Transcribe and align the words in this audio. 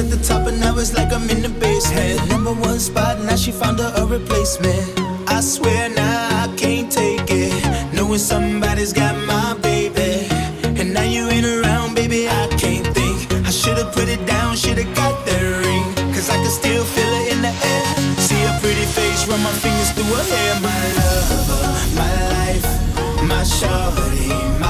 at 0.00 0.08
the 0.08 0.16
top, 0.24 0.46
and 0.48 0.58
now 0.58 0.76
it's 0.78 0.94
like 0.94 1.12
I'm 1.12 1.28
in 1.28 1.42
the 1.42 1.52
basement. 1.60 2.16
Number 2.28 2.52
one 2.52 2.78
spot, 2.78 3.20
now 3.20 3.36
she 3.36 3.52
found 3.52 3.78
her 3.78 3.92
a 3.96 4.04
replacement. 4.06 4.82
I 5.28 5.40
swear 5.40 5.90
now 5.90 6.44
I 6.44 6.46
can't 6.56 6.90
take 6.90 7.28
it. 7.28 7.52
Knowing 7.94 8.18
somebody's 8.18 8.92
got 8.92 9.14
my 9.26 9.54
baby, 9.60 10.26
and 10.80 10.94
now 10.94 11.02
you 11.14 11.28
ain't 11.28 11.46
around, 11.46 11.94
baby. 11.94 12.28
I 12.28 12.48
can't 12.62 12.86
think. 12.96 13.16
I 13.48 13.50
should've 13.50 13.92
put 13.92 14.08
it 14.08 14.24
down, 14.26 14.56
should've 14.56 14.92
got 14.94 15.14
that 15.26 15.44
ring, 15.64 15.86
cause 16.14 16.30
I 16.30 16.36
can 16.42 16.52
still 16.60 16.84
feel 16.94 17.12
it 17.20 17.32
in 17.32 17.42
the 17.42 17.54
air. 17.72 17.86
See 18.26 18.40
a 18.50 18.52
pretty 18.62 18.86
face, 18.96 19.28
run 19.28 19.42
my 19.42 19.52
fingers 19.64 19.90
through 19.92 20.12
her 20.16 20.26
hair. 20.34 20.52
My 20.68 20.80
lover, 20.98 21.64
my 22.00 22.12
life, 22.36 22.68
my 23.32 23.42
shawty, 23.56 24.28
my 24.64 24.69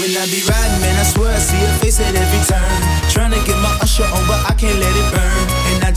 When 0.00 0.08
I 0.16 0.24
be 0.24 0.40
riding, 0.48 0.80
man, 0.80 0.96
I 0.96 1.04
swear 1.04 1.36
I 1.36 1.38
see 1.38 1.60
her 1.60 1.76
face 1.84 2.00
at 2.00 2.16
every 2.16 2.42
turn. 2.48 2.80
Trying 3.12 3.36
to 3.36 3.40
get 3.44 3.60
my 3.60 3.76
usher 3.84 4.08
on, 4.08 4.24
but 4.24 4.40
I 4.48 4.56
can't 4.56 4.80
let 4.80 4.88
it 4.88 5.08
burn. 5.12 5.44
And 5.76 5.84
I 5.84 5.91